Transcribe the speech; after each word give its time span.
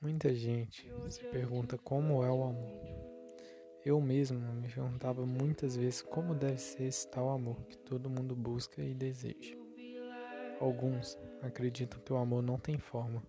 Muita 0.00 0.34
gente 0.34 0.90
se 1.10 1.22
pergunta 1.26 1.76
como 1.76 2.24
é 2.24 2.30
o 2.30 2.42
amor. 2.42 2.80
Eu 3.84 4.00
mesmo 4.00 4.40
me 4.54 4.66
perguntava 4.66 5.26
muitas 5.26 5.76
vezes 5.76 6.00
como 6.00 6.34
deve 6.34 6.56
ser 6.56 6.84
esse 6.84 7.06
tal 7.06 7.28
amor 7.28 7.62
que 7.66 7.76
todo 7.76 8.08
mundo 8.08 8.34
busca 8.34 8.82
e 8.82 8.94
deseja. 8.94 9.54
Alguns 10.58 11.18
acreditam 11.42 12.00
que 12.00 12.14
o 12.14 12.16
amor 12.16 12.42
não 12.42 12.58
tem 12.58 12.78
forma, 12.78 13.22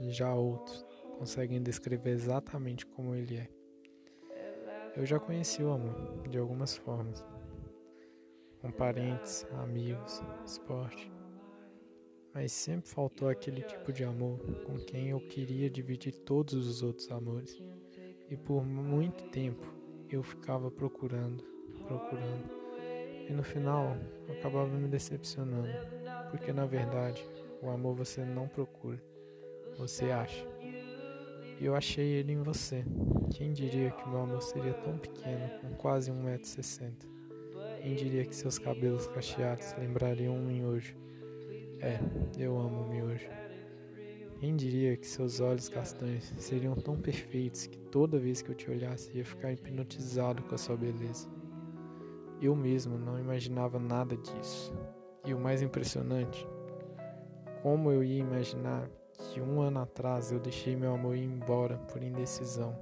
já 0.00 0.32
outros 0.32 0.86
conseguem 1.18 1.60
descrever 1.60 2.10
exatamente 2.10 2.86
como 2.86 3.16
ele 3.16 3.38
é. 3.38 3.48
Eu 4.94 5.04
já 5.04 5.18
conheci 5.18 5.60
o 5.60 5.72
amor 5.72 6.28
de 6.28 6.38
algumas 6.38 6.76
formas, 6.76 7.26
com 8.60 8.70
parentes, 8.70 9.44
amigos, 9.54 10.22
esporte 10.46 11.10
mas 12.34 12.52
sempre 12.52 12.88
faltou 12.88 13.28
aquele 13.28 13.62
tipo 13.62 13.92
de 13.92 14.04
amor 14.04 14.38
com 14.64 14.78
quem 14.78 15.10
eu 15.10 15.20
queria 15.20 15.68
dividir 15.68 16.12
todos 16.12 16.54
os 16.54 16.82
outros 16.82 17.10
amores. 17.10 17.62
E 18.30 18.36
por 18.36 18.64
muito 18.64 19.24
tempo 19.24 19.66
eu 20.08 20.22
ficava 20.22 20.70
procurando, 20.70 21.44
procurando. 21.86 22.50
E 23.28 23.32
no 23.32 23.42
final 23.42 23.96
eu 24.28 24.34
acabava 24.34 24.74
me 24.76 24.88
decepcionando, 24.88 25.68
porque 26.30 26.52
na 26.52 26.66
verdade 26.66 27.24
o 27.60 27.68
amor 27.68 27.94
você 27.94 28.24
não 28.24 28.48
procura, 28.48 29.02
você 29.78 30.10
acha. 30.10 30.46
E 31.60 31.64
eu 31.64 31.76
achei 31.76 32.06
ele 32.06 32.32
em 32.32 32.42
você. 32.42 32.84
Quem 33.30 33.52
diria 33.52 33.90
que 33.90 34.08
meu 34.08 34.20
amor 34.22 34.42
seria 34.42 34.74
tão 34.74 34.98
pequeno, 34.98 35.48
com 35.60 35.74
quase 35.74 36.10
1,60m? 36.10 36.92
Quem 37.80 37.94
diria 37.94 38.24
que 38.24 38.34
seus 38.34 38.58
cabelos 38.58 39.06
cacheados 39.06 39.74
lembrariam 39.78 40.34
um 40.34 40.46
miojo? 40.46 40.96
É, 41.82 41.98
eu 42.38 42.56
amo 42.56 42.82
o 42.82 42.88
miojo. 42.88 43.28
Quem 44.38 44.54
diria 44.54 44.96
que 44.96 45.04
seus 45.04 45.40
olhos 45.40 45.68
castanhos 45.68 46.32
seriam 46.38 46.76
tão 46.76 46.96
perfeitos 46.96 47.66
que 47.66 47.76
toda 47.76 48.20
vez 48.20 48.40
que 48.40 48.52
eu 48.52 48.54
te 48.54 48.70
olhasse 48.70 49.10
ia 49.16 49.24
ficar 49.24 49.50
hipnotizado 49.50 50.44
com 50.44 50.54
a 50.54 50.58
sua 50.58 50.76
beleza? 50.76 51.28
Eu 52.40 52.54
mesmo 52.54 52.96
não 52.96 53.18
imaginava 53.18 53.80
nada 53.80 54.16
disso. 54.16 54.72
E 55.24 55.34
o 55.34 55.40
mais 55.40 55.60
impressionante, 55.60 56.46
como 57.62 57.90
eu 57.90 58.04
ia 58.04 58.20
imaginar 58.20 58.88
que 59.12 59.40
um 59.40 59.60
ano 59.60 59.80
atrás 59.80 60.30
eu 60.30 60.38
deixei 60.38 60.76
meu 60.76 60.94
amor 60.94 61.16
ir 61.16 61.24
embora 61.24 61.78
por 61.78 62.00
indecisão, 62.00 62.78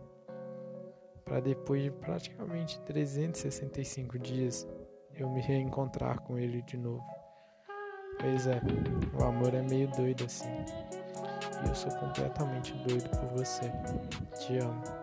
para 1.24 1.40
depois 1.40 1.82
de 1.82 1.90
praticamente 1.90 2.78
365 2.80 4.18
dias 4.18 4.68
eu 5.14 5.26
me 5.30 5.40
reencontrar 5.40 6.20
com 6.20 6.38
ele 6.38 6.60
de 6.60 6.76
novo. 6.76 7.19
Pois 8.20 8.46
é, 8.46 8.60
o 9.18 9.24
amor 9.24 9.54
é 9.54 9.62
meio 9.62 9.88
doido 9.88 10.24
assim. 10.24 10.52
E 11.64 11.68
eu 11.68 11.74
sou 11.74 11.90
completamente 11.92 12.74
doido 12.86 13.08
por 13.08 13.38
você. 13.38 13.72
Te 14.38 14.58
amo. 14.58 14.99